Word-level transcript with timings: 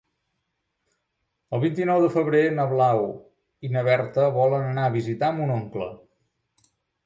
El 1.57 1.61
vint-i-nou 1.63 2.01
de 2.05 2.09
febrer 2.15 2.41
na 2.57 2.67
Blau 2.73 3.03
i 3.69 3.73
na 3.77 3.87
Berta 3.91 4.27
volen 4.41 4.69
anar 4.73 4.89
a 4.89 4.97
visitar 4.99 5.33
mon 5.41 5.57
oncle. 5.61 5.95